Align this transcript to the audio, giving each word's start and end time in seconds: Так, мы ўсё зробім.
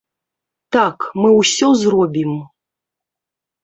Так, 0.77 0.97
мы 1.21 1.29
ўсё 1.39 1.71
зробім. 1.85 2.31